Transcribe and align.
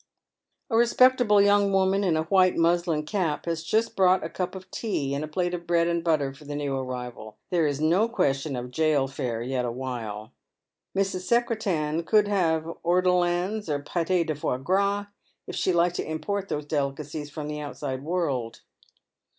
A 0.71 0.75
respectable 0.75 1.39
young 1.39 1.71
woman, 1.71 2.03
in 2.03 2.17
a 2.17 2.23
white 2.23 2.57
muslin 2.57 3.05
cap, 3.05 3.45
has 3.45 3.63
just 3.63 3.95
brought 3.95 4.23
a 4.23 4.29
cup 4.31 4.55
of 4.55 4.71
tea 4.71 5.13
and 5.13 5.23
a 5.23 5.27
plate 5.27 5.53
of 5.53 5.67
bread 5.67 5.87
and 5.87 6.03
butter 6.03 6.33
for 6.33 6.43
the 6.43 6.55
new 6.55 6.75
arrival. 6.75 7.37
There 7.51 7.67
is 7.67 7.79
no 7.79 8.09
question 8.09 8.55
of 8.55 8.71
jail 8.71 9.07
fare 9.07 9.43
yet 9.43 9.63
awhile. 9.63 10.31
Mrs. 10.97 11.27
Secretan 11.27 12.03
could 12.03 12.27
have 12.27 12.65
ortolans 12.83 13.69
or 13.69 13.77
pates 13.77 14.07
de 14.07 14.33
Joie 14.33 14.57
gras, 14.57 15.05
if 15.45 15.55
she 15.55 15.71
liked 15.71 15.97
to 15.97 16.09
import 16.09 16.49
those 16.49 16.65
delicacies 16.65 17.29
from 17.29 17.47
the 17.47 17.59
outside 17.59 18.01
world. 18.03 18.61